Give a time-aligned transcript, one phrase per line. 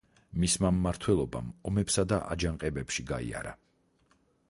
[0.43, 3.59] მისმა მმართველობამ ომებსა და აჯანყებებში გაიარა.